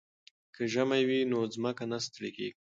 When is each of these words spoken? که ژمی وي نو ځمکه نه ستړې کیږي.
که 0.55 0.63
ژمی 0.73 1.01
وي 1.07 1.19
نو 1.31 1.39
ځمکه 1.53 1.83
نه 1.91 1.97
ستړې 2.05 2.29
کیږي. 2.37 2.59